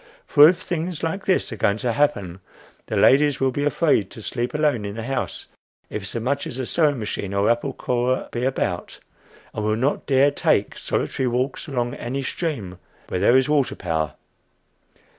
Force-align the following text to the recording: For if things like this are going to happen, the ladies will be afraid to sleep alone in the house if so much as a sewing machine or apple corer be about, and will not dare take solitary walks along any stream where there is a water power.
For 0.25 0.49
if 0.49 0.57
things 0.57 1.03
like 1.03 1.25
this 1.25 1.51
are 1.53 1.57
going 1.57 1.77
to 1.77 1.93
happen, 1.93 2.39
the 2.87 2.97
ladies 2.97 3.39
will 3.39 3.51
be 3.51 3.63
afraid 3.65 4.09
to 4.09 4.23
sleep 4.23 4.55
alone 4.55 4.83
in 4.83 4.95
the 4.95 5.03
house 5.03 5.45
if 5.91 6.07
so 6.07 6.19
much 6.19 6.47
as 6.47 6.57
a 6.57 6.65
sewing 6.65 6.97
machine 6.97 7.35
or 7.35 7.51
apple 7.51 7.71
corer 7.71 8.27
be 8.31 8.43
about, 8.43 8.99
and 9.53 9.63
will 9.63 9.75
not 9.75 10.07
dare 10.07 10.31
take 10.31 10.75
solitary 10.75 11.27
walks 11.27 11.67
along 11.67 11.93
any 11.93 12.23
stream 12.23 12.79
where 13.09 13.19
there 13.19 13.37
is 13.37 13.47
a 13.47 13.51
water 13.51 13.75
power. 13.75 14.15